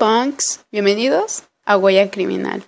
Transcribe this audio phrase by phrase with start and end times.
[0.00, 2.64] punks, bienvenidos a Huella Criminal.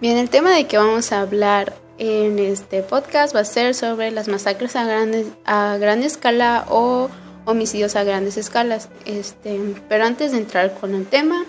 [0.00, 4.10] Bien, el tema de que vamos a hablar en este podcast va a ser sobre
[4.10, 7.10] las masacres a, grandes, a gran escala o
[7.44, 8.88] homicidios a grandes escalas.
[9.04, 11.44] Este, pero antes de entrar con el tema,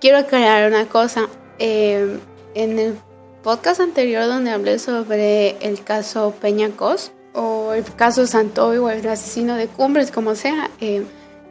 [0.00, 1.28] quiero aclarar una cosa.
[1.60, 2.18] Eh,
[2.56, 2.98] en el
[3.44, 9.06] podcast anterior donde hablé sobre el caso Peña Cos o el caso Santoy o el
[9.08, 11.02] asesino de Cumbres, como sea, eh,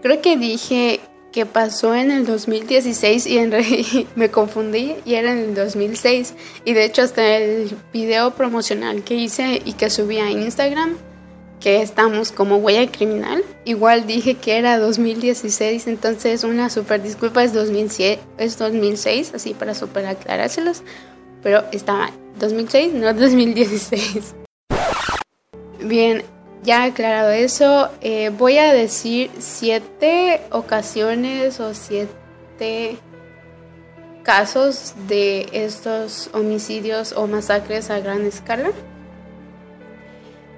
[0.01, 0.99] creo que dije
[1.31, 6.33] que pasó en el 2016 y me confundí y era en el 2006
[6.65, 10.97] y de hecho hasta el video promocional que hice y que subí a Instagram
[11.61, 17.53] que estamos como huella criminal igual dije que era 2016 entonces una super disculpa es
[17.53, 20.83] 2006, es 2006 así para super aclarárselos
[21.41, 24.40] pero está 2006 no 2016
[25.83, 26.23] bien
[26.63, 32.97] ya aclarado eso, eh, voy a decir siete ocasiones o siete
[34.23, 38.71] casos de estos homicidios o masacres a gran escala.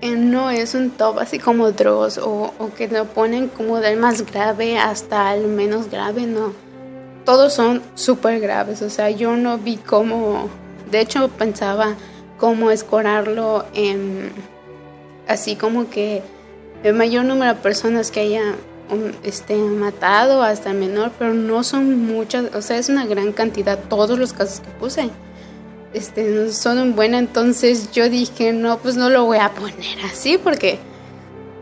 [0.02, 3.98] Eh, no es un top así como Dross o, o que lo ponen como del
[3.98, 6.52] más grave hasta el menos grave, no.
[7.24, 10.50] Todos son súper graves, o sea, yo no vi cómo,
[10.92, 11.96] de hecho pensaba
[12.38, 14.34] cómo escorarlo en
[15.28, 16.22] así como que
[16.84, 18.56] el mayor número de personas que haya
[18.92, 23.80] um, este, matado hasta menor, pero no son muchas, o sea, es una gran cantidad
[23.90, 25.10] todos los casos que puse.
[25.94, 30.80] Este, son un entonces yo dije, no, pues no lo voy a poner así porque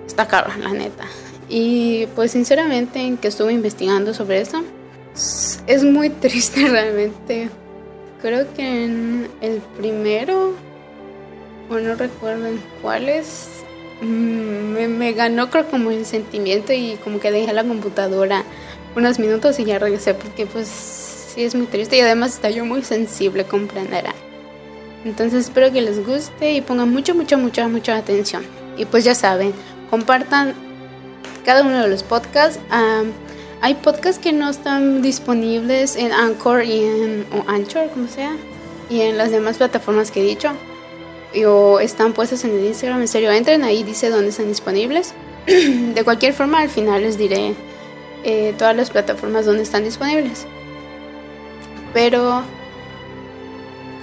[0.07, 1.05] está caro, la neta.
[1.49, 4.63] Y pues sinceramente en que estuve investigando sobre eso,
[5.67, 7.49] es muy triste realmente.
[8.21, 10.53] Creo que en el primero
[11.79, 12.49] no recuerdo
[12.81, 13.63] cuáles,
[14.01, 18.43] mm, me, ganó creo como el sentimiento y como que dejé la computadora
[18.95, 22.65] unos minutos y ya regresé porque pues sí es muy triste y además está yo
[22.65, 24.13] muy sensible, comprenderá.
[25.05, 28.43] Entonces espero que les guste y pongan mucho, mucho, mucha, mucha atención.
[28.77, 29.53] Y pues ya saben,
[29.89, 30.53] compartan
[31.45, 32.59] cada uno de los podcasts.
[33.61, 38.35] hay podcasts que no están disponibles en Anchor y en o Anchor, como sea,
[38.89, 40.51] y en las demás plataformas que he dicho
[41.45, 43.01] o están puestas en el Instagram.
[43.01, 45.13] En serio, entren ahí, dice dónde están disponibles.
[45.45, 47.53] de cualquier forma, al final les diré
[48.23, 50.45] eh, todas las plataformas donde están disponibles.
[51.93, 52.43] Pero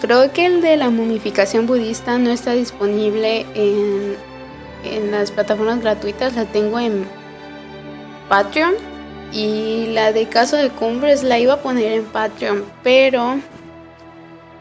[0.00, 4.16] creo que el de la momificación budista no está disponible en,
[4.84, 6.34] en las plataformas gratuitas.
[6.34, 7.06] La tengo en
[8.28, 8.74] Patreon.
[9.30, 13.38] Y la de caso de cumbres la iba a poner en Patreon, pero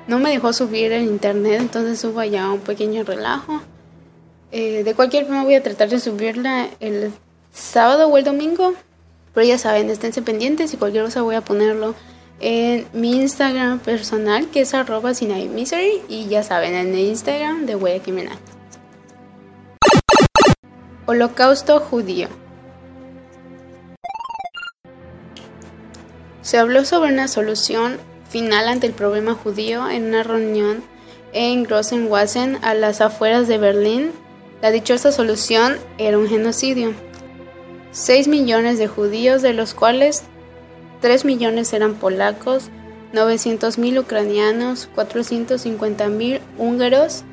[0.08, 3.62] no me dejó subir el internet, entonces subo allá un pequeño relajo.
[4.52, 7.12] Eh, de cualquier forma voy a tratar de subirla el
[7.52, 8.74] sábado o el domingo.
[9.34, 11.94] Pero ya saben, esténse pendientes y cualquier cosa voy a ponerlo
[12.40, 17.76] en mi Instagram personal que es arroba misery y ya saben, en el Instagram de
[17.76, 18.02] Huella.
[21.06, 22.28] Holocausto judío.
[26.42, 27.98] Se habló sobre una solución
[28.30, 30.84] final ante el problema judío en una reunión
[31.34, 34.12] en Grossenwassen, a las afueras de Berlín.
[34.62, 36.94] La dichosa solución era un genocidio.
[37.92, 40.24] 6 millones de judíos, de los cuales
[41.02, 42.70] 3 millones eran polacos,
[43.14, 47.24] 900.000 ucranianos, 450.000 húngaros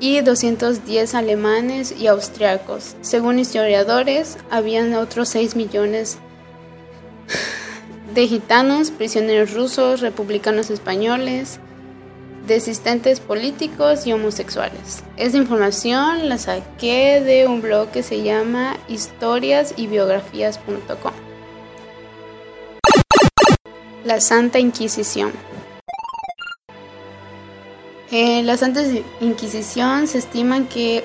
[0.00, 2.96] y 210 alemanes y austriacos.
[3.02, 6.18] Según historiadores, habían otros 6 millones
[8.14, 11.60] de gitanos, prisioneros rusos, republicanos españoles,
[12.46, 15.02] desistentes políticos y homosexuales.
[15.16, 21.12] Esta información la saqué de un blog que se llama historias y biografías.com.
[24.04, 25.32] La Santa Inquisición.
[28.10, 28.82] En la Santa
[29.20, 31.02] Inquisición se estima que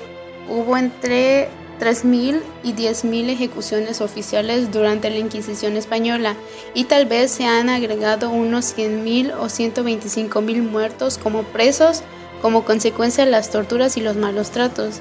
[0.48, 1.48] hubo entre
[1.80, 6.34] 3.000 y 10.000 ejecuciones oficiales durante la Inquisición española
[6.74, 12.02] y tal vez se han agregado unos 100.000 o 125.000 muertos como presos
[12.42, 15.00] como consecuencia de las torturas y los malos tratos.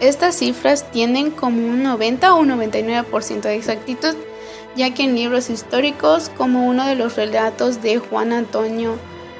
[0.00, 4.14] Estas cifras tienen como un 90 o un 99% de exactitud,
[4.76, 8.96] ya que en libros históricos como uno de los relatos de Juan Antonio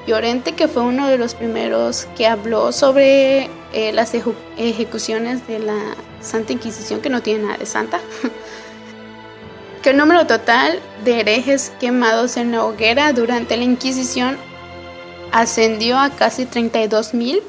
[0.07, 4.15] Llorente, que fue uno de los primeros que habló sobre eh, las
[4.57, 5.79] ejecuciones de la
[6.21, 8.01] Santa Inquisición, que no tiene nada de santa,
[9.83, 14.37] que el número total de herejes quemados en la hoguera durante la Inquisición
[15.33, 17.43] ascendió a casi 32.000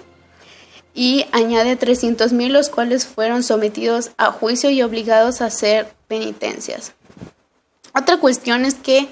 [0.94, 6.94] y añade 300.000 los cuales fueron sometidos a juicio y obligados a hacer penitencias.
[7.96, 9.08] Otra cuestión es que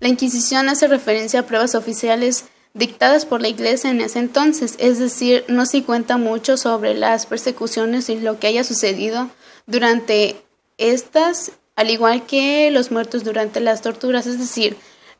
[0.00, 4.98] la Inquisición hace referencia a pruebas oficiales dictadas por la Iglesia en ese entonces, es
[4.98, 9.28] decir, no se cuenta mucho sobre las persecuciones y lo que haya sucedido
[9.66, 10.36] durante
[10.78, 14.76] estas, al igual que los muertos durante las torturas, es decir,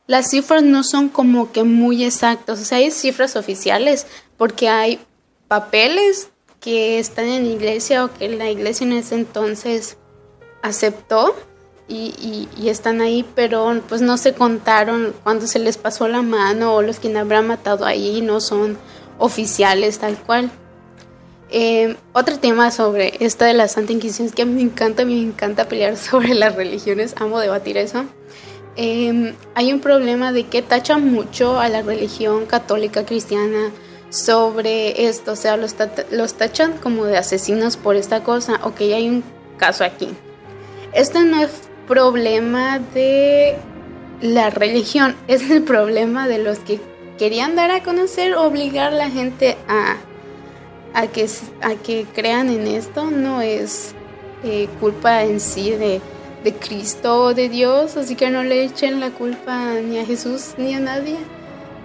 [0.06, 4.06] las cifras no son como que muy exactas, o sea, hay cifras oficiales
[4.36, 4.98] porque hay
[5.46, 9.98] papeles que están en la iglesia o que la iglesia en ese entonces
[10.62, 11.34] aceptó
[11.88, 16.82] y, están ahí, pero pues no se contaron cuando se les pasó la mano o
[16.82, 18.78] los que habrán matado ahí no son
[19.18, 20.50] oficiales tal cual.
[21.50, 25.04] Eh, otro tema sobre esta de la Santa Inquisición es que a mí me encanta,
[25.04, 28.04] me encanta pelear sobre las religiones, amo debatir eso.
[28.76, 33.70] Eh, hay un problema de que tachan mucho a la religión católica cristiana
[34.08, 35.76] sobre esto, o sea, los,
[36.10, 38.60] los tachan como de asesinos por esta cosa.
[38.64, 39.22] Ok, hay un
[39.58, 40.08] caso aquí.
[40.94, 41.50] Este no es
[41.86, 43.56] problema de
[44.20, 46.80] la religión, es el problema de los que
[47.18, 49.96] querían dar a conocer, obligar a la gente a,
[50.94, 51.28] a, que,
[51.60, 53.94] a que crean en esto, no es
[54.44, 56.00] eh, culpa en sí de,
[56.42, 60.54] de Cristo o de Dios, así que no le echen la culpa ni a Jesús
[60.56, 61.16] ni a nadie.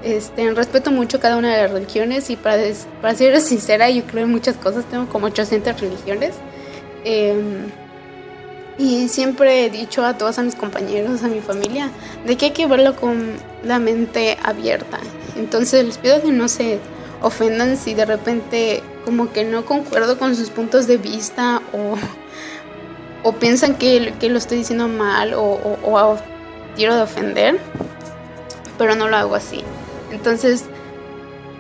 [0.04, 2.64] Este, respeto mucho cada una de las religiones y para,
[3.02, 6.36] para ser sincera, yo creo en muchas cosas, tengo como 800 religiones.
[7.04, 7.36] Eh,
[8.78, 11.90] y siempre he dicho a todos a mis compañeros, a mi familia,
[12.26, 13.34] de que hay que verlo con
[13.64, 15.00] la mente abierta.
[15.36, 16.80] Entonces les pido que no se
[17.22, 21.96] ofendan si de repente como que no concuerdo con sus puntos de vista o,
[23.28, 26.18] o piensan que, que, lo estoy diciendo mal o, o,
[26.76, 27.60] quiero de ofender,
[28.78, 29.64] pero no lo hago así.
[30.12, 30.66] Entonces,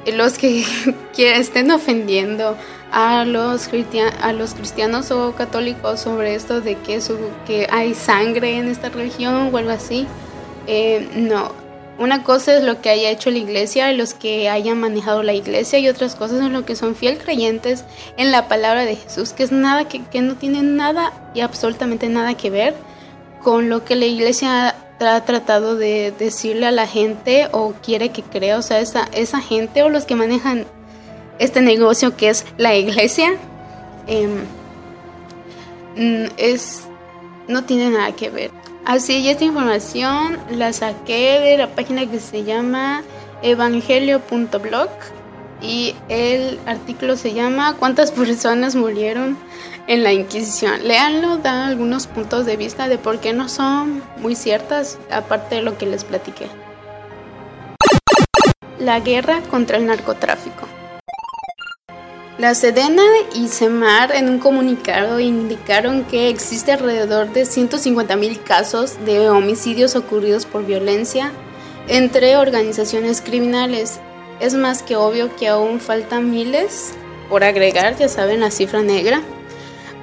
[0.05, 0.63] los que,
[1.15, 2.55] que estén ofendiendo
[2.91, 9.57] a los, cristianos o católicos sobre esto de que, hay sangre en esta religión o
[9.57, 10.07] algo así.
[10.67, 11.51] Eh, no,
[11.99, 15.79] una cosa es lo que haya hecho la iglesia, los que hayan manejado la iglesia
[15.79, 17.85] y otras cosas son lo que son fiel creyentes
[18.17, 22.35] en la palabra de Jesús, que es nada que, no tiene nada y absolutamente nada
[22.35, 22.75] que ver
[23.41, 28.23] con lo que la iglesia ha tratado de decirle a la gente o quiere que
[28.23, 30.65] crea, o sea, esa gente o los que manejan
[31.39, 33.35] este negocio que es la iglesia
[34.07, 34.43] em,
[35.95, 36.87] mm, es
[37.47, 38.51] no tiene nada que ver.
[38.85, 43.03] Así, y esta información la saqué de la página que se llama
[43.41, 44.89] evangelio.blog
[45.61, 49.37] y el artículo se llama ¿Cuántas personas murieron
[49.87, 50.87] en la Inquisición?
[50.87, 55.61] Leanlo, da algunos puntos de vista de por qué no son muy ciertas, aparte de
[55.63, 56.47] lo que les platiqué.
[58.79, 60.76] La guerra contra el narcotráfico.
[62.37, 63.01] La Sedena
[63.33, 70.45] y Semar en un comunicado indicaron que existe alrededor de 150.000 casos de homicidios ocurridos
[70.45, 71.31] por violencia
[71.87, 73.99] entre organizaciones criminales.
[74.39, 76.93] Es más que obvio que aún faltan miles
[77.27, 79.23] por agregar, ya saben, la cifra negra.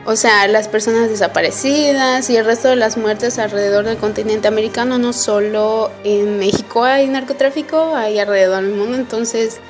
[0.05, 4.99] O sea, las personas desaparecidas y el resto de las muertes alrededor del continente americano,
[4.99, 9.61] no solo en México hay narcotráfico, hay alrededor del mundo, entonces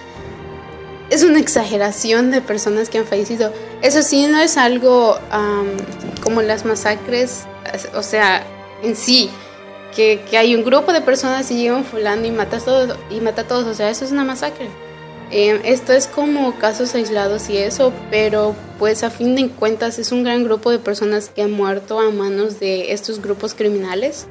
[1.11, 3.53] es una exageración de personas que han fallecido.
[3.83, 5.19] Eso sí, no es algo
[6.23, 7.45] como las masacres,
[7.95, 8.45] o sea,
[8.83, 9.31] en sí,
[9.95, 13.43] que, hay un grupo de personas y llegan fulano y mata a todos, y mata
[13.43, 14.69] a todos, o sea, eso es una masacre.
[15.31, 20.13] Em, esto es como casos aislados y eso, pero pues a fin de cuentas es
[20.13, 24.27] un gran grupo de personas que han muerto a manos de estos grupos criminales.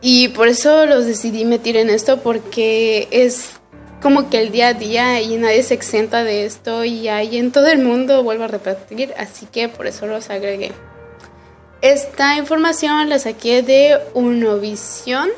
[0.00, 3.57] Y por eso los decidí meter en esto porque es
[4.00, 7.50] como que el día a día y nadie se exenta de esto y hay en
[7.50, 10.72] todo el mundo, vuelvo a repetir, así que por eso los agregué.
[11.80, 15.30] Esta información la saqué de Unovisión,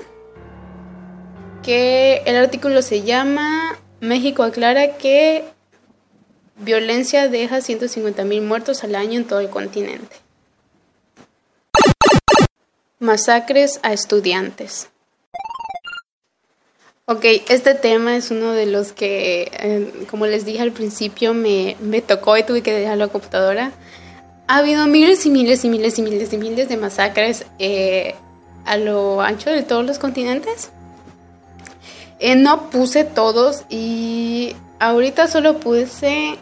[1.62, 5.44] que el artículo se llama México aclara que
[6.56, 10.16] violencia deja 150.000 muertos al año en todo el continente.
[12.98, 14.89] Masacres a estudiantes.
[17.12, 21.76] Ok, este tema es uno de los que, eh, como les dije al principio, me,
[21.80, 23.72] me tocó y tuve que dejar la computadora.
[24.46, 28.14] Ha habido miles y miles y miles y miles y miles de masacres eh,
[28.64, 30.70] a lo ancho de todos los continentes.
[32.20, 36.36] Eh, no puse todos y ahorita solo puse,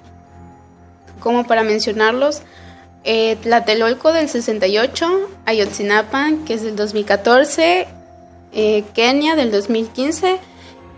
[1.18, 2.42] como para mencionarlos,
[3.04, 7.88] eh, Tlatelolco del 68, Ayotzinapa, que es del 2014,
[8.92, 10.40] Kenia del 2015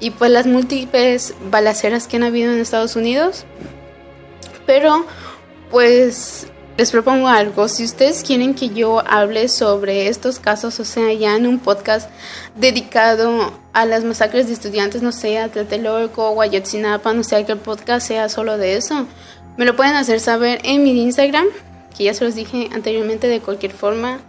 [0.00, 3.45] y pues las múltiples balaceras que han habido en Estados Unidos.
[4.66, 5.04] Pero
[5.71, 6.47] pues
[6.80, 7.69] les propongo algo.
[7.69, 12.09] Si ustedes quieren que yo hable sobre estos casos, o sea, ya en un podcast
[12.57, 17.59] dedicado a las masacres de estudiantes, no sé, a Tlatelolco o no sé, que el
[17.59, 19.07] podcast sea solo de eso,
[19.59, 21.47] me lo pueden hacer saber en mi Instagram,
[21.95, 24.21] que ya se los dije anteriormente de cualquier forma.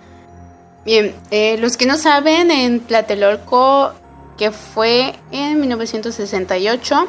[0.84, 3.94] Bien, eh, los que no saben, en Tlatelolco,
[4.42, 7.08] que fue en 1968,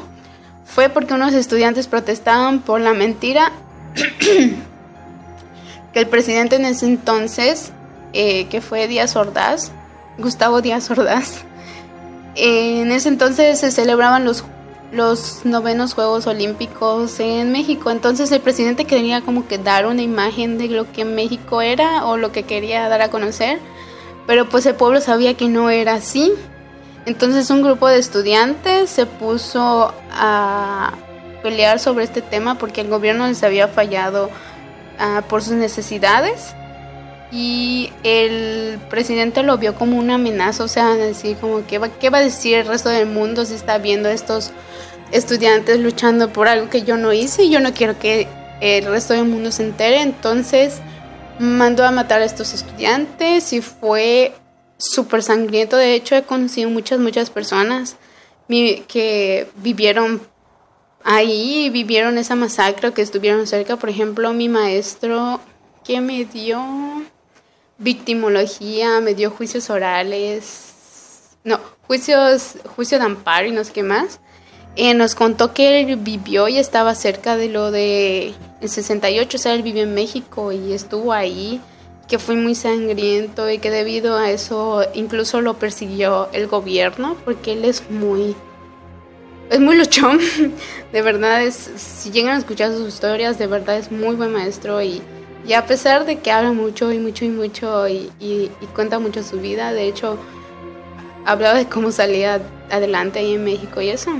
[0.66, 3.52] fue porque unos estudiantes protestaban por la mentira
[5.94, 7.72] que el presidente en ese entonces,
[8.12, 9.72] eh, que fue Díaz Ordaz,
[10.18, 11.44] Gustavo Díaz Ordaz,
[12.34, 14.44] en ese entonces se celebraban los,
[14.92, 17.90] los novenos Juegos Olímpicos en México.
[17.90, 22.18] Entonces el presidente quería como que dar una imagen de lo que México era o
[22.18, 23.58] lo que quería dar a conocer,
[24.26, 26.30] pero pues el pueblo sabía que no era así.
[27.06, 30.92] Entonces un grupo de estudiantes se puso a
[31.42, 34.30] pelear sobre este tema porque el gobierno les había fallado
[34.98, 36.54] Ah, por sus necesidades.
[37.32, 42.18] Y el presidente lo vio como una amenaza, o sea, decir como que qué va
[42.18, 44.52] a decir el resto del mundo si está viendo a estos
[45.10, 48.28] estudiantes luchando por algo que yo no hice y yo no quiero que
[48.60, 50.80] el resto del mundo se entere, entonces
[51.38, 54.34] mandó a matar a estos estudiantes y fue
[54.90, 57.96] súper sangriento, de hecho he conocido muchas, muchas personas
[58.48, 60.20] que vivieron
[61.04, 63.76] ahí vivieron esa masacre que estuvieron cerca.
[63.76, 65.40] Por ejemplo, mi maestro
[65.84, 66.62] que me dio
[67.78, 74.20] victimología, me dio juicios orales, no, juicios, juicio de amparo y no sé qué más.
[74.76, 79.40] Eh, nos contó que él vivió y estaba cerca de lo de el 68, o
[79.40, 81.60] sea, él vivió en México y estuvo ahí,
[82.12, 87.54] que fue muy sangriento y que debido a eso incluso lo persiguió el gobierno, porque
[87.54, 88.36] él es muy
[89.48, 90.20] es muy luchón,
[90.92, 94.82] de verdad es, si llegan a escuchar sus historias, de verdad es muy buen maestro
[94.82, 95.00] y,
[95.46, 99.22] y a pesar de que habla mucho y mucho y mucho y, y, cuenta mucho
[99.22, 100.18] su vida, de hecho
[101.24, 104.10] hablaba de cómo salía adelante ahí en México y eso.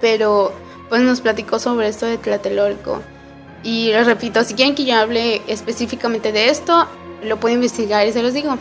[0.00, 0.52] Pero
[0.88, 3.02] pues nos platicó sobre esto de Tlatelolco.
[3.64, 6.86] Y les repito, si quieren que yo hable específicamente de esto,
[7.24, 8.58] lo puedo investigar y se los digo.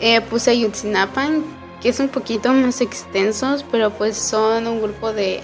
[0.00, 1.44] Eh, puse Yutzinapan,
[1.82, 5.40] que es un poquito más extensos, pero pues son un grupo de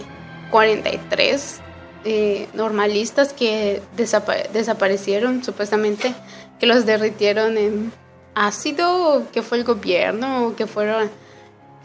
[0.50, 1.60] 43
[2.04, 6.14] eh, normalistas que desaparecieron supuestamente,
[6.58, 7.92] que los derritieron en
[8.34, 11.10] ácido, que fue el gobierno, que fueron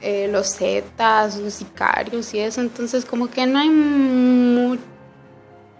[0.01, 4.88] eh, los zetas, los sicarios y eso, entonces como que no hay mucho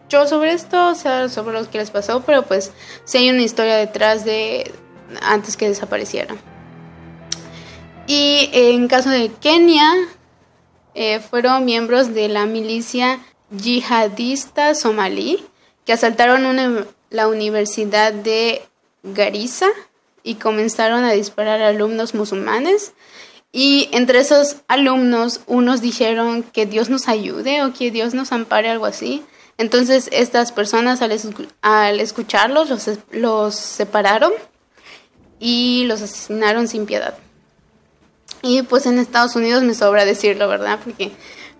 [0.09, 2.71] sobre esto, o sea, sobre lo que les pasó, pero pues
[3.05, 4.71] sí hay una historia detrás de
[5.21, 6.37] antes que desaparecieran.
[8.07, 9.93] Y en caso de Kenia,
[10.95, 13.19] eh, fueron miembros de la milicia
[13.51, 15.45] yihadista somalí
[15.85, 18.61] que asaltaron la Universidad de
[19.03, 19.69] Garissa
[20.23, 22.93] y comenzaron a disparar a alumnos musulmanes.
[23.51, 28.69] Y entre esos alumnos, unos dijeron que Dios nos ayude o que Dios nos ampare,
[28.69, 29.23] algo así.
[29.59, 32.69] Entonces, estas personas al, escucharlos
[33.11, 34.31] los, separaron
[35.37, 37.15] y los asesinaron sin piedad.
[38.41, 40.79] Y pues en Estados Unidos me sobra decirlo, ¿verdad?
[40.81, 41.11] Porque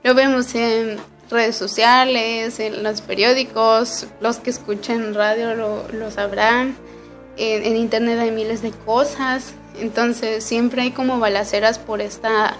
[0.06, 0.98] lo vemos en
[1.30, 6.78] redes sociales, en los periódicos, los que escuchan radio lo, sabrán,
[7.36, 12.56] en, internet hay miles de cosas, entonces siempre hay como balaceras por esta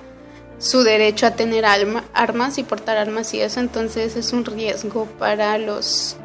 [0.60, 5.58] su derecho a tener armas y portar armas y eso, entonces es un riesgo para
[5.58, 6.18] los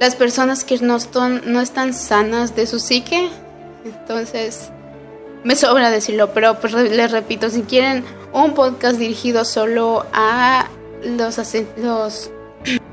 [0.00, 3.30] las personas que no están, no están sanas de su psique,
[3.84, 4.70] entonces
[5.42, 10.68] me sobra decirlo, pero pues les repito, si quieren un podcast dirigido solo a
[11.02, 11.38] los,
[11.78, 12.30] los,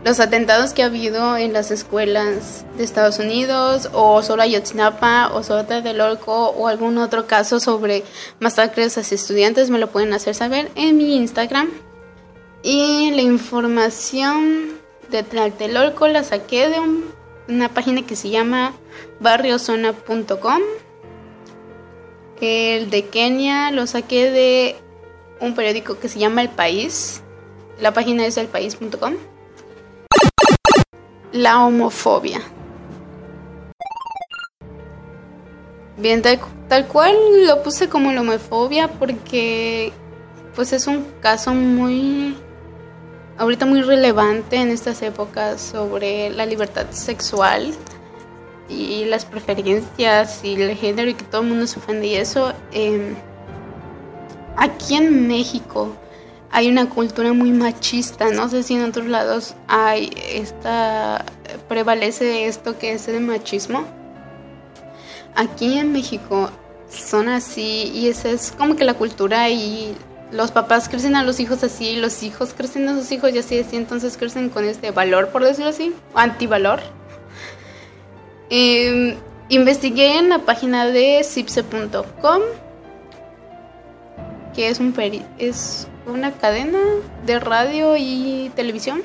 [0.04, 5.32] los atentados que ha habido en las escuelas de Estados Unidos, o solo a Yotzinapa,
[5.34, 5.66] o solo
[6.04, 8.04] Orco, o algún otro caso sobre
[8.40, 11.70] masacres a estudiantes, me lo pueden hacer saber en mi Instagram.
[12.64, 14.74] Y la información
[15.10, 16.80] de Tlatelolco la saqué de
[17.48, 18.74] una página que se llama
[19.20, 20.62] barriozona.com.
[22.42, 24.76] El de Kenia lo saqué de
[25.40, 27.22] un periódico que se llama El País.
[27.80, 29.14] La página es elpaís.com.
[31.34, 32.40] La homofobia.
[35.98, 37.16] Bien, tal, cual
[37.48, 39.92] lo puse como la homofobia porque
[40.56, 42.38] pues es un caso muy
[43.40, 47.74] ahorita muy relevante en estas épocas sobre la libertad sexual
[48.70, 52.54] y las preferencias y el género y que todo el mundo se ofende y eso.
[52.72, 53.16] Em,
[54.56, 55.96] aquí en México
[56.54, 58.30] hay una cultura muy machista.
[58.30, 61.26] No sé si en otros lados hay esta
[61.68, 63.86] prevalece esto que es el machismo.
[65.36, 66.52] Aquí en México
[66.90, 69.98] son así y esa es como que la cultura y
[70.32, 73.58] los papás crecen a los hijos así, los hijos crecen a sus hijos y así,
[73.58, 76.82] así entonces crecen con este valor, por decirlo así, antivalor.
[78.52, 79.18] Eh,
[79.50, 82.42] investigué en la página de cipse.com,
[84.54, 84.94] que es, un
[85.40, 86.80] es una cadena
[87.26, 89.02] de radio y televisión,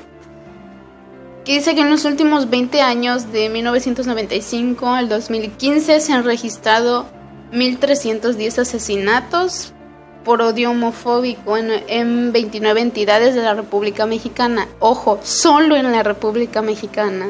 [1.44, 7.06] que dice que en los últimos 20 años, de 1995 al 2015, se han registrado
[7.52, 9.72] 1.310 asesinatos
[10.24, 14.68] por odio homofóbico en, en, 29 entidades de la República Mexicana.
[14.78, 17.26] Ojo, solo en la República Mexicana.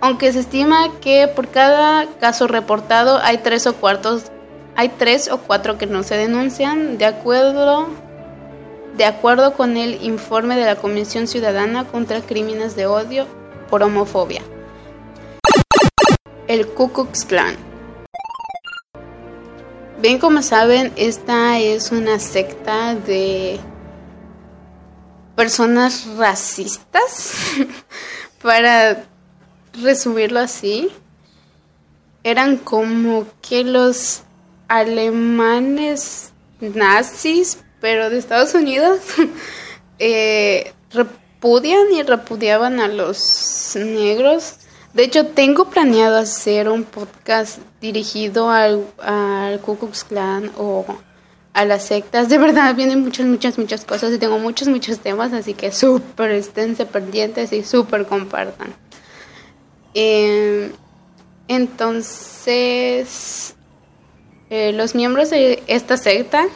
[0.00, 4.32] Aunque se estima que por cada caso reportado hay tres o cuartos,
[4.76, 7.88] hay tres o cuatro que no se denuncian, de acuerdo,
[8.96, 13.26] de acuerdo con el informe de la Comisión Ciudadana contra Crímenes de Odio
[13.68, 14.42] por Homofobia.
[16.46, 17.56] El Ku Klux Klan.
[20.00, 23.60] Bien como saben, esta es una secta de
[25.36, 27.34] personas racistas
[28.42, 29.04] para
[29.74, 30.90] resumirlo así,
[32.24, 34.22] eran como que los
[34.70, 39.00] alemanes nazis, pero de Estados Unidos,
[39.98, 44.54] eh, repudian y repudiaban a los negros.
[44.94, 50.86] De hecho, tengo planeado hacer un podcast dirigido al, al Ku Klux Klan o
[51.52, 52.28] a las sectas.
[52.28, 56.30] De verdad, vienen muchas, muchas, muchas cosas y tengo muchos, muchos temas, así que súper
[56.30, 58.72] esténse pendientes y súper compartan.
[59.94, 60.70] Eh,
[61.48, 62.36] entonces,
[64.50, 66.46] eh, los miembros de esta secta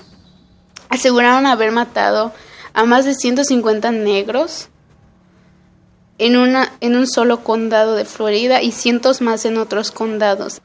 [0.89, 2.33] aseguraron haber matado
[2.73, 4.69] a más de 150 negros
[6.19, 10.61] en, una, en un solo condado de Florida y cientos más en otros condados.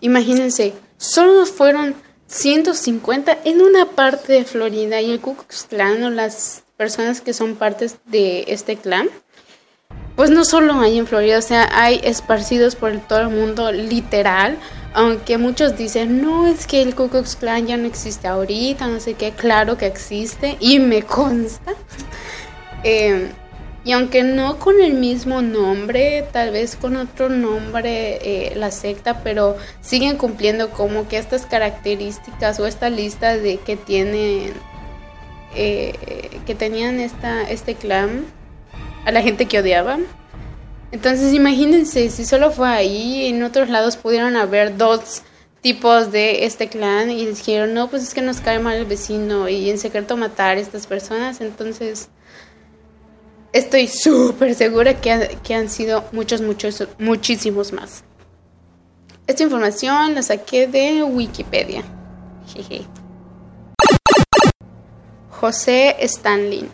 [0.00, 1.94] Imagínense, solo fueron
[2.26, 7.32] 150 en una parte de Florida y el Ku Klux Klan o las personas que
[7.32, 9.08] son partes de este clan
[10.16, 14.58] pues no solo hay en Florida, o sea, hay esparcidos por todo el mundo, literal.
[14.94, 19.00] Aunque muchos dicen, no, es que el Ku Klux Klan ya no existe ahorita, no
[19.00, 21.72] sé qué, claro que existe y me consta.
[22.84, 23.30] Em,
[23.84, 29.22] y aunque no con el mismo nombre, tal vez con otro nombre eh, la secta,
[29.24, 34.52] pero siguen cumpliendo como que estas características o esta lista de que tienen,
[35.54, 35.94] eh,
[36.46, 38.26] que tenían esta, este clan
[39.04, 40.06] a la gente que odiaban.
[40.90, 45.22] Entonces imagínense, si solo fue ahí, en otros lados pudieron haber dos
[45.62, 49.48] tipos de este clan y dijeron, no, pues es que nos cae mal el vecino
[49.48, 51.40] y en secreto matar a estas personas.
[51.40, 52.08] Entonces,
[53.52, 58.04] estoy súper segura que, que, han sido muchos, muchos, muchísimos más.
[59.26, 61.82] Esta información la saqué de Wikipedia.
[65.30, 66.68] José Stanley.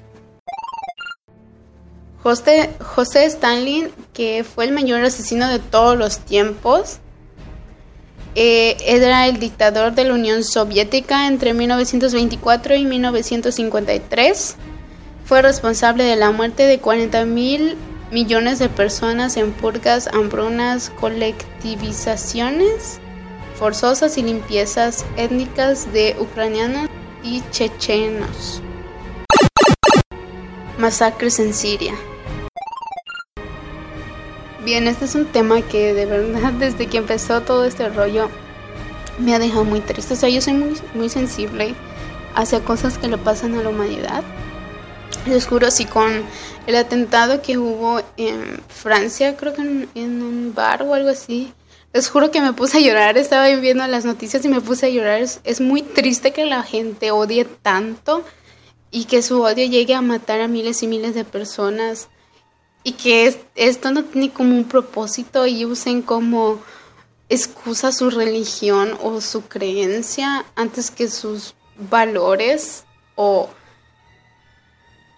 [2.29, 6.99] José, José Stalin, que fue el mayor asesino de todos los tiempos,
[8.35, 14.57] eh, era el dictador de la Unión Soviética entre 1924 y 1953.
[15.25, 17.79] Fue responsable de la muerte de 40 mil
[18.12, 23.01] millones de personas en purgas, hambrunas, colectivizaciones
[23.55, 26.91] forzosas y limpiezas étnicas de ucranianos
[27.23, 28.61] y chechenos
[30.79, 31.95] masacres en Siria.
[34.69, 38.29] Bien, este es un tema que de verdad desde que empezó todo este rollo
[39.19, 40.13] me ha dejado muy triste.
[40.13, 41.75] O sea, yo soy muy, muy sensible
[42.35, 44.23] hacia cosas que le pasan a la humanidad.
[45.25, 46.23] Les juro, si con
[46.67, 51.55] el atentado que hubo en Francia, creo que en, un bar o algo así,
[51.95, 53.17] les juro que me puse a llorar.
[53.17, 55.23] Estaba viendo las noticias y me puse a llorar.
[55.23, 58.23] Es muy triste que la gente odie tanto
[58.91, 62.11] y que su odio llegue a matar a miles y miles de personas
[62.88, 66.59] y que esto no tiene como un propósito y usen como
[67.29, 71.55] excusa su religión o su creencia antes que sus
[71.90, 73.51] valores o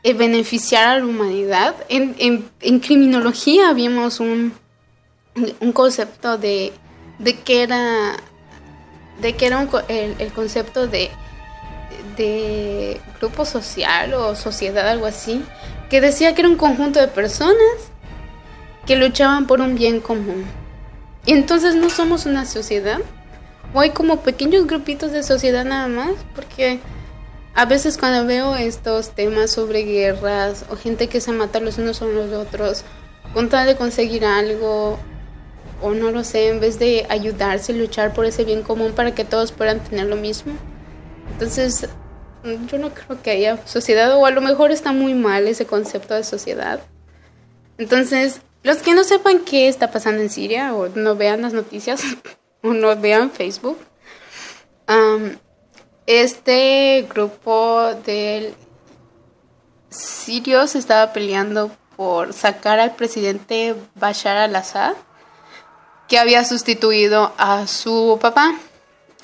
[0.03, 1.77] eh, beneficiar a la humanidad.
[1.89, 2.17] En,
[2.59, 4.53] en, criminología vimos un,
[5.61, 6.73] un concepto de,
[7.21, 8.17] de que era
[9.21, 11.09] de que era el, el concepto de
[12.17, 15.45] de grupo social o sociedad, algo así,
[15.91, 17.91] que decía que era un conjunto de personas
[18.87, 20.47] que luchaban por un bien común.
[21.27, 23.01] Y entonces no somos una sociedad,
[23.75, 26.81] o hay como pequeños grupitos de sociedad nada más, porque
[27.55, 31.99] a veces cuando veo estos temas sobre guerras o gente que se mata los unos
[31.99, 32.85] con los otros,
[33.35, 34.99] con tal de conseguir algo,
[35.83, 39.25] o no lo sé, en vez de ayudarse, luchar por ese bien común para que
[39.25, 40.53] todos puedan tener lo mismo.
[41.33, 41.89] Entonces,
[42.45, 46.15] yo no creo que haya sociedad, o a lo mejor está muy mal ese concepto
[46.15, 46.81] de sociedad.
[47.79, 52.03] Entonces, los que no sepan qué está pasando en Siria, o no vean las noticias,
[52.63, 53.79] o no vean Facebook,
[56.07, 58.55] este grupo de
[59.91, 64.95] sirios estaba peleando por sacar al presidente Bashar al-Assad,
[66.09, 68.55] que había sustituido a su papá.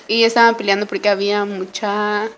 [0.08, 2.28] Y estaban peleando porque había mucha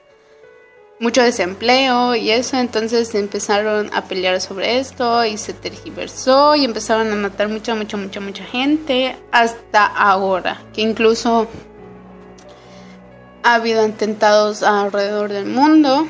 [1.01, 7.13] mucho desempleo y eso, entonces empezaron a pelear sobre esto y se tergiversó y empezaron
[7.13, 11.47] a matar mucha, mucha, mucha, mucha gente hasta ahora, que incluso
[13.45, 16.09] ha habido atentados alrededor del mundo.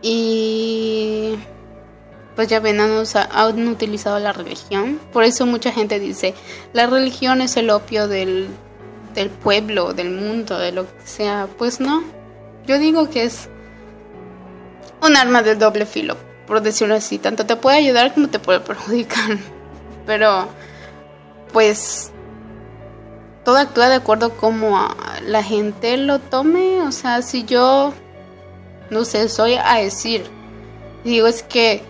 [0.00, 1.34] Y
[2.36, 2.92] pues ya ven, han,
[3.32, 5.00] han, utilizado la religión.
[5.12, 6.34] Por eso mucha gente dice,
[6.72, 8.48] la religión es el opio del,
[9.18, 11.48] del pueblo, del mundo, de lo que sea.
[11.58, 12.04] Pues no,
[12.66, 13.48] yo digo que es
[15.02, 17.18] un arma de doble filo, por decirlo así.
[17.18, 19.36] Tanto te puede ayudar como te puede perjudicar.
[20.06, 20.48] Pero,
[21.52, 22.12] pues,
[23.44, 24.78] todo actúa de acuerdo como
[25.26, 26.80] la gente lo tome.
[26.82, 27.92] O sea, si yo,
[28.90, 30.30] no sé, soy a decir,
[31.02, 31.82] digo es que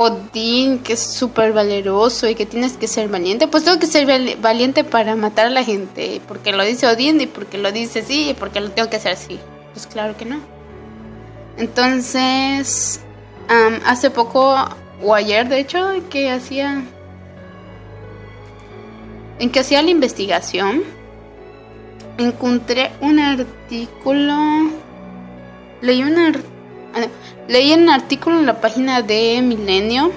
[0.00, 4.06] Odín, que es súper valeroso y que tienes que ser valiente, pues tengo que ser
[4.38, 8.30] valiente para matar a la gente, porque lo dice Odín y porque lo dice sí
[8.30, 9.40] y porque lo tengo que hacer así.
[9.72, 10.38] Pues claro que no.
[11.56, 13.00] Entonces,
[13.84, 14.54] hace poco,
[15.02, 16.84] o ayer de hecho, que hacía
[19.40, 20.84] en que hacía la investigación,
[22.18, 24.70] encontré un artículo,
[25.80, 26.32] leí un, ah,
[27.48, 30.12] leí un artículo en la página de Milenio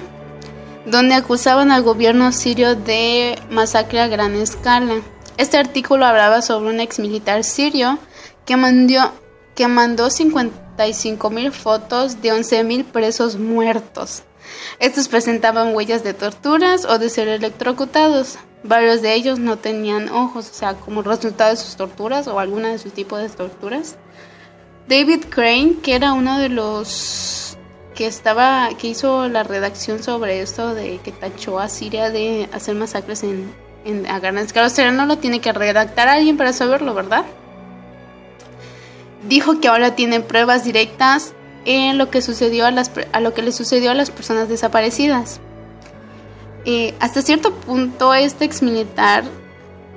[0.86, 5.00] donde acusaban al gobierno sirio de masacre a gran escala.
[5.36, 7.98] Este artículo hablaba sobre un ex militar sirio
[8.44, 9.12] que mandó,
[9.54, 14.24] que mandó 55 mil fotos de 11 mil presos muertos.
[14.78, 18.38] Estos presentaban huellas de torturas o de ser electrocutados.
[18.64, 22.68] Varios de ellos no tenían ojos, o sea, como resultado de sus torturas o alguna
[22.68, 23.96] de sus tipos de torturas.
[24.88, 27.56] David Crane, que era uno de los
[27.94, 32.74] que estaba, que hizo la redacción sobre esto de que tachó a Siria de hacer
[32.74, 33.52] masacres en,
[33.84, 37.24] en a gran o sea, no lo tiene que redactar alguien para saberlo, ¿verdad?
[39.28, 43.42] Dijo que ahora tienen pruebas directas en lo que sucedió a, las, a lo que
[43.42, 45.40] le sucedió a las personas desaparecidas.
[46.64, 49.24] Eh, hasta cierto punto este ex militar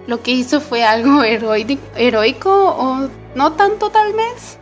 [0.07, 4.57] lo que hizo fue algo heroico o no tanto tal vez,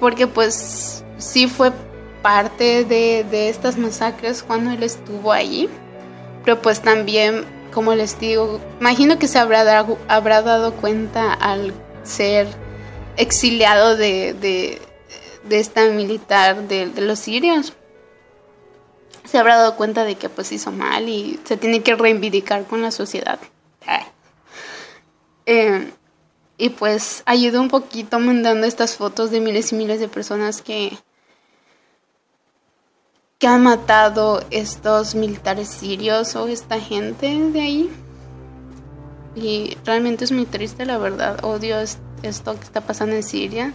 [0.00, 1.72] porque pues sí fue
[2.22, 5.68] parte de, de estas masacres cuando él estuvo allí,
[6.44, 11.72] pero pues también, como les digo, imagino que se habrá, dado, habrá dado cuenta al
[12.02, 12.48] ser
[13.16, 14.80] exiliado de, de,
[15.48, 17.72] de esta militar de, los sirios
[19.24, 22.80] se habrá dado cuenta de que pues hizo mal y se tiene que reivindicar con
[22.80, 23.38] la sociedad.
[26.58, 30.98] Y pues ayudó un poquito mandando estas fotos de miles y miles de personas que
[33.38, 37.90] que han matado estos militares sirios o esta gente de ahí.
[39.36, 41.44] Y realmente es muy triste, la verdad.
[41.44, 43.72] Odio esto que está pasando en Siria.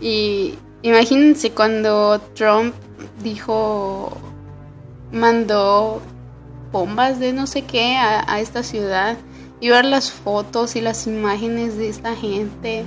[0.00, 2.74] Y imagínense cuando Trump
[3.22, 4.16] dijo
[5.12, 6.00] mandó
[6.72, 9.16] bombas de no sé qué a, esta ciudad
[9.60, 12.84] y ver las fotos y las imágenes de esta gente.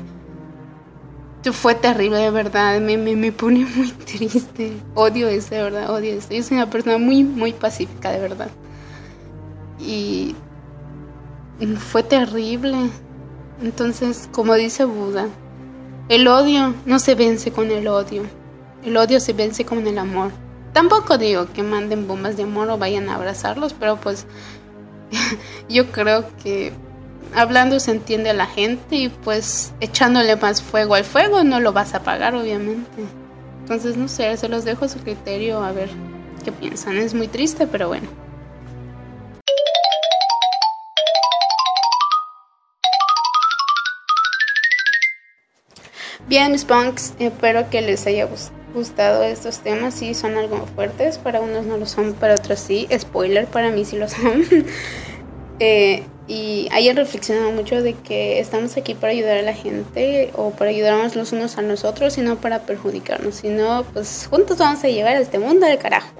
[1.52, 2.80] Fue terrible, de verdad.
[2.80, 4.74] Me, me, me pone muy triste.
[4.96, 5.90] Odio eso, de verdad.
[5.94, 6.34] Odio eso.
[6.34, 8.50] Yo soy una persona muy, muy pacífica, de verdad.
[9.80, 10.36] Y
[11.78, 12.90] fue terrible.
[13.62, 15.28] Entonces, como dice Buda,
[16.10, 18.24] el odio no se vence con el odio.
[18.84, 20.32] El odio se vence con el amor.
[20.74, 24.26] Tampoco digo que manden bombas de amor o vayan a abrazarlos, pero pues
[25.69, 26.71] yo creo que
[27.36, 31.73] hablando se entiende a la gente y pues echándole más fuego al fuego no lo
[31.73, 33.04] vas a apagar obviamente.
[33.62, 35.89] Entonces no sé, se los dejo a su criterio a ver
[36.43, 36.97] qué piensan.
[36.97, 38.08] Es muy triste, pero bueno.
[46.28, 51.42] Bien, Spunks, espero que les haya gustado gustado estos temas, sí son algo fuertes, para
[51.42, 54.44] unos no lo son, para otros sí, spoiler, para mí sí lo son.
[55.60, 60.52] Eh, Y ayer reflexionaba mucho de que estamos aquí para ayudar a la gente o
[60.52, 64.88] para ayudarnos los unos a nosotros y no para perjudicarnos, sino pues juntos vamos a
[64.88, 66.14] llevar a este mundo del carajo.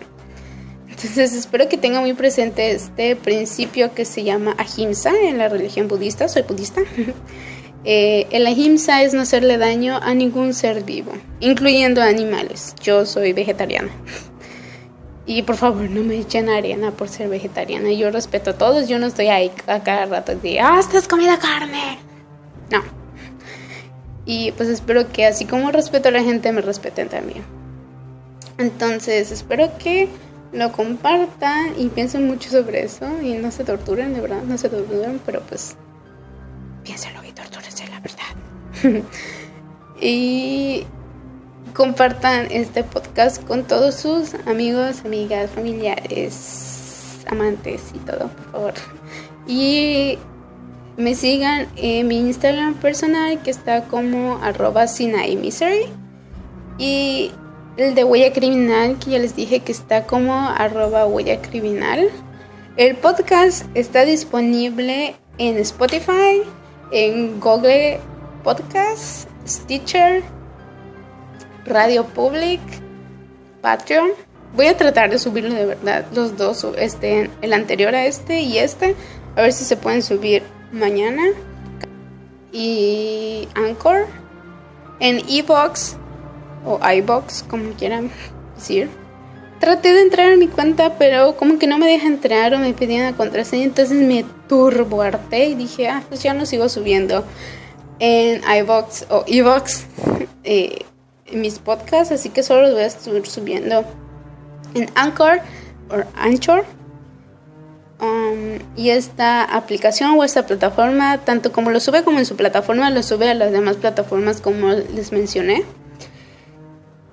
[0.90, 5.88] Entonces espero que tenga muy presente este principio que se llama ahimsa en la religión
[5.88, 6.82] budista, soy budista.
[7.86, 12.76] eh, el ahimsa es no hacerle daño a ningún ser vivo, incluyendo animales.
[12.82, 13.92] Yo soy vegetariana.
[15.26, 17.92] Y por favor, no me echen arena por ser vegetariana.
[17.92, 18.90] Yo respeto a todos.
[18.90, 21.98] Yo no estoy ahí a cada rato de, ah, estás comida carne.
[22.70, 22.82] No.
[24.26, 27.44] Y pues espero que así como respeto a la gente, me respeten también.
[28.58, 30.10] Entonces, espero que
[30.52, 34.70] lo compartan y piensen mucho sobre eso y no se torturen, de verdad, no se
[34.70, 35.76] torturen, pero pues
[36.84, 37.23] piénsenlo
[40.02, 40.86] y
[41.74, 48.74] compartan este podcast con todos sus amigos, amigas, familiares, amantes y todo, por favor.
[49.48, 50.18] Y
[50.98, 54.86] me sigan en mi Instagram personal que está como arroba
[55.42, 55.86] Misery.
[56.78, 57.32] Y
[57.78, 62.10] el de huella criminal que ya les dije que está como arroba huella criminal.
[62.78, 66.42] El podcast está disponible en Spotify,
[66.92, 68.00] en Google
[68.44, 70.22] Podcast, Stitcher,
[71.66, 72.60] Radio Public,
[73.62, 74.10] Patreon.
[74.56, 78.60] Voy a tratar de subirlo de verdad, los dos, este, el anterior a este y
[78.60, 78.96] este,
[79.36, 81.24] a ver si se pueden subir mañana.
[82.52, 84.06] Y Anchor,
[85.00, 85.96] en Evox
[86.66, 88.12] o iBox, como quieran
[88.56, 88.90] decir.
[89.60, 92.74] Traté de entrar a mi cuenta, pero como que no me deja entrar o me
[92.74, 97.24] pedían la contraseña, entonces me turboarte y dije, ah, pues ya no sigo subiendo
[98.00, 99.86] en iBox o Evox.
[100.46, 100.84] Eh,
[101.32, 103.86] mis podcasts, así que solo los voy a estar subiendo
[104.74, 105.40] en Anchor
[105.90, 106.66] o Anchor.
[108.02, 112.90] Um, y esta aplicación o esta plataforma, tanto como lo sube como en su plataforma,
[112.90, 115.64] lo sube a las demás plataformas como les mencioné.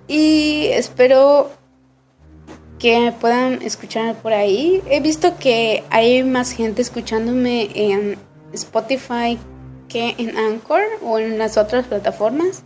[0.08, 1.50] Y espero
[2.80, 4.82] que puedan escuchar por ahí.
[4.90, 8.18] He visto que hay más gente escuchándome en
[8.52, 9.38] Spotify
[9.90, 12.62] que en Anchor o en las otras plataformas.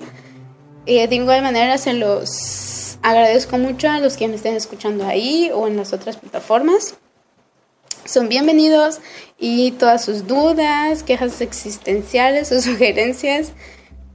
[0.86, 5.50] Eh, de igual manera se los agradezco mucho a los que me estén escuchando ahí
[5.52, 6.94] o en las otras plataformas.
[8.04, 9.00] Son bienvenidos
[9.38, 13.52] y todas sus dudas, quejas existenciales o sugerencias,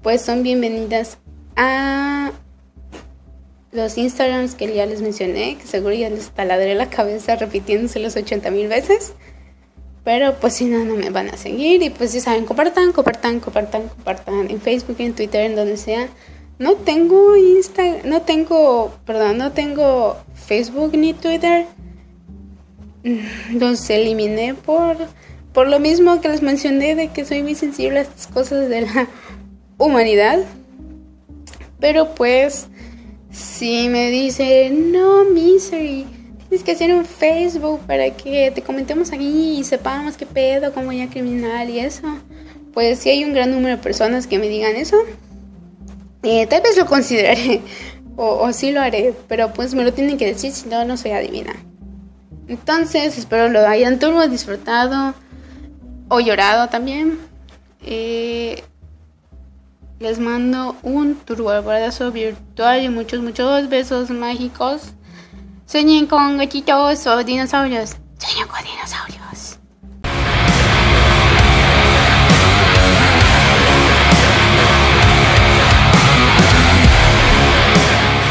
[0.03, 1.17] pues son bienvenidas
[1.55, 2.31] a
[3.71, 8.15] los Instagrams que ya les mencioné, que seguro ya les taladré la cabeza repitiéndose los
[8.15, 9.13] 80 mil veces.
[10.03, 11.83] Pero pues si no, no me van a seguir.
[11.83, 16.07] Y pues ya saben, compartan, compartan, compartan, compartan en Facebook, en Twitter, en donde sea.
[16.57, 21.65] No tengo Insta, no tengo, perdón, no tengo Facebook ni Twitter.
[23.53, 24.97] Los eliminé por,
[25.53, 28.81] por lo mismo que les mencioné de que soy muy sensible a estas cosas de
[28.81, 29.07] la
[29.77, 30.39] humanidad.
[31.79, 32.67] Pero pues,
[33.31, 36.05] si me dicen, no, Misery,
[36.63, 41.09] que hacer un Facebook para que te comentemos aquí y sepamos qué pedo, como ya
[41.09, 42.07] criminal y eso.
[42.73, 44.97] Pues si hay un gran número de personas que me digan eso,
[46.23, 47.61] eh, tal vez lo consideraré
[48.15, 50.97] o, o sí lo haré, pero pues me lo tienen que decir, si no, no
[50.97, 51.53] soy adivina.
[52.47, 55.13] Entonces, espero lo hayan turbo disfrutado
[56.09, 57.19] o llorado también.
[57.85, 58.63] Eh,
[59.99, 64.93] les mando un turbo abrazo virtual y muchos, muchos besos mágicos.
[65.69, 67.95] Sueñen con huequitos o dinosaurios.
[68.17, 69.18] Sueñen con dinosaurios.